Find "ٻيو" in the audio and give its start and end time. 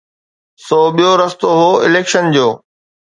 0.95-1.11